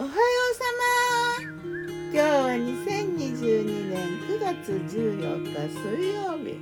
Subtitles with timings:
[0.00, 0.62] おはようさ
[1.42, 1.42] ま。
[1.42, 6.56] 今日は2022年9月14日水曜日。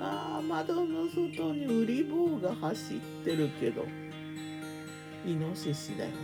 [0.00, 3.86] あー窓の外にウリ坊が走ってるけど。
[5.24, 6.16] イノシシだよな。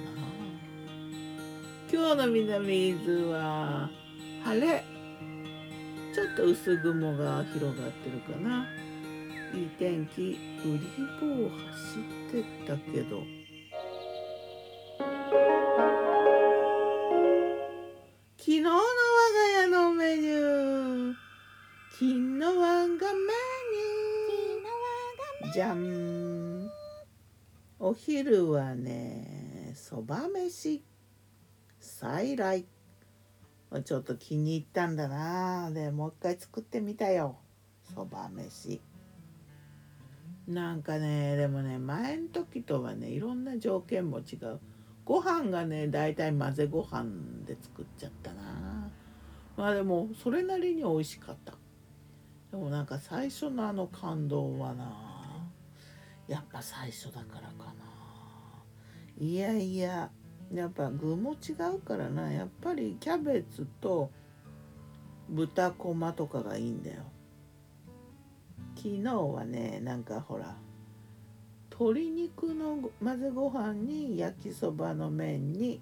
[1.93, 3.89] 今日の南伊豆は
[4.43, 4.85] 晴れ。
[6.13, 8.67] ちょっと薄雲が広がってるかな。
[9.55, 10.21] いい天気。
[10.23, 10.81] ウリ
[11.21, 13.23] 坊走ってったけど。
[21.99, 23.19] 金のワンがメ
[25.43, 26.71] ニューじゃん
[27.81, 30.81] お昼はねそば飯。
[31.81, 32.65] 再来。
[33.85, 35.73] ちょっと気に入ったんだな。
[35.73, 37.35] でもう一回作ってみたよ。
[37.93, 38.81] そば飯。
[40.47, 44.61] なんかねでもね前の時とはねいろんな条件も違う。
[45.05, 47.07] ご飯がね大体混ぜご飯
[47.45, 48.89] で作っちゃったな。
[49.57, 51.58] まあでもそれなりに美味しかった
[52.51, 54.93] でもなんか最初のあの感動はな
[56.27, 57.89] やっぱ最初だからかな。
[59.19, 60.11] いやいや
[60.53, 62.33] やっぱ具も違うからな。
[62.33, 64.11] やっぱりキャベツと
[65.29, 67.03] 豚こまとかがいいんだよ。
[68.77, 70.57] 昨日はねなんかほら
[71.71, 75.81] 鶏肉の混ぜご飯に焼きそばの麺に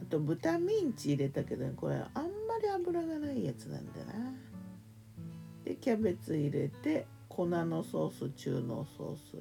[0.00, 2.30] あと豚ミンチ入れたけどこれあんま
[2.62, 4.51] り油がないやつなんだな。
[5.72, 9.40] でキャベツ入れて粉のソース中濃ソースっ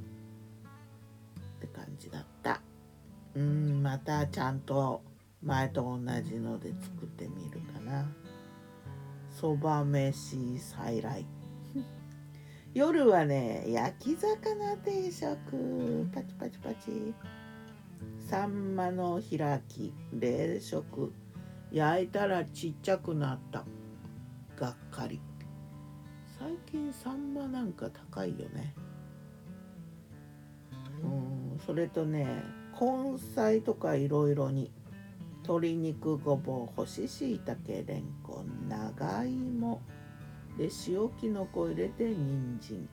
[1.59, 2.61] て感じだった。
[3.35, 5.01] うんまたちゃんと
[5.43, 8.09] 前と同じので作ってみるかな。
[9.29, 11.25] そば飯再来。
[12.73, 16.07] 夜はね焼き魚定食。
[16.13, 17.13] パチパチパチ。
[18.19, 21.11] サンマの開き冷食。
[21.73, 23.65] 焼いたらちっちゃくなった。
[24.55, 25.19] がっかり。
[26.41, 28.73] 最近サンマなんか高いよね。
[31.03, 32.43] うんそれとね
[32.73, 34.71] 根菜とかいろいろに
[35.43, 39.81] 鶏肉ごぼう干し椎茸れんこん長芋
[40.57, 42.89] で塩きのこ入れて人参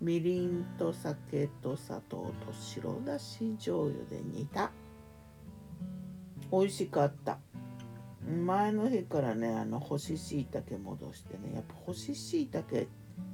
[0.00, 4.72] みりんと酒と砂糖と白だし醤油で煮た。
[6.50, 7.38] 美味しかった。
[8.26, 12.86] 前の日からねあの干し椎茸戻してねやっぱ干し椎茸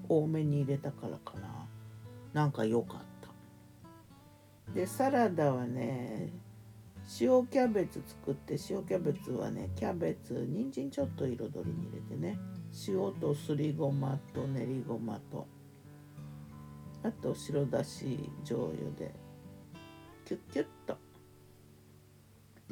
[0.09, 1.67] 多めに入れたからかな。
[2.33, 3.01] なんか良かっ
[4.67, 4.73] た。
[4.75, 6.33] でサラダはね
[7.21, 12.39] 塩キャベツ作って塩キャベツはねキャベツ人参ちょっと彩りに入れてね
[12.87, 15.47] 塩とすりごまと練りごまと
[17.03, 19.12] あと白だし醤油で
[20.25, 20.97] キュッキュッと。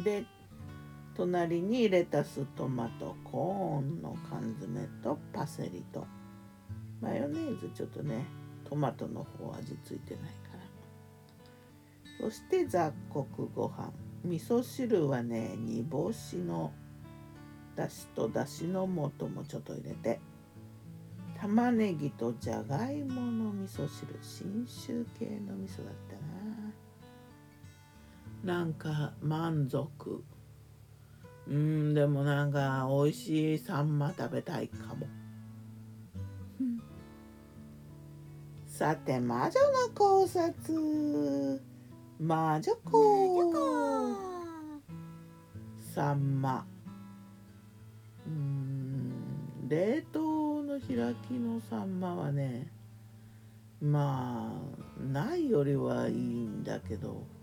[0.03, 0.25] で
[1.19, 6.07] 隣にレタストマトコーンの缶詰とパセリと。
[7.01, 8.25] マヨネーズちょっとね
[8.69, 10.29] トマトの方味付いてないか
[12.21, 12.25] ら。
[12.25, 13.91] そして雑穀ご飯。
[14.25, 16.73] 味噌汁はね煮干しの
[17.75, 20.21] だしとだしの素もちょっと入れて。
[21.41, 24.17] 玉ねぎとじゃがいもの味噌汁。
[24.23, 25.95] 信州系の味噌だっ
[28.45, 28.59] たな。
[28.61, 30.23] なんか満足。
[31.49, 35.07] うんでもなんか美味しいサンマ食べたいかも。
[38.67, 41.63] さて魔女の考察。
[42.21, 44.15] 魔女子
[45.95, 46.67] サンマ。
[48.27, 49.13] うん
[49.69, 52.71] 冷凍の開きのサンマはね
[53.81, 57.38] まあないよりはいいんだけど。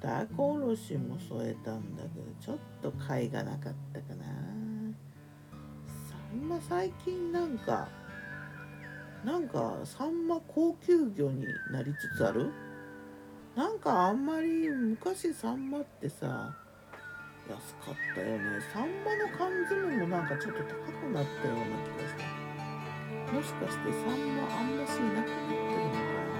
[0.00, 4.24] 大根おろしも添えたんだけどちょっと貝がなかったかな。
[6.08, 7.88] サンマ最近なんか
[9.24, 12.50] なんかサンマ高級魚になりつつある？
[13.54, 16.54] なんかあんまり昔サンマってさ
[17.50, 18.42] 安かったよね。
[18.72, 23.32] サンマの缶詰もなんかちょっと高くなったような気がした。
[23.34, 26.39] もしかしてサンマあんましいなくなってるのかな？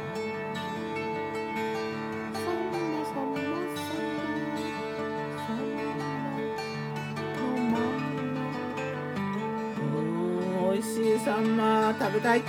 [11.25, 12.43] サンマ食べたい。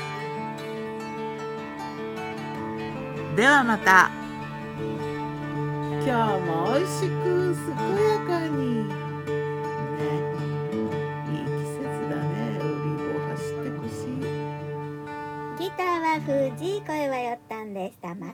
[3.35, 4.09] ではまた。
[6.03, 8.87] 今日も美味しく健やかに。
[8.87, 8.89] ね。
[11.29, 12.31] いい季節だね。
[12.59, 14.23] ウリボ走ってほしい。
[15.59, 16.05] ギターは
[16.55, 18.15] 藤井声はよったんでした。
[18.15, 18.33] また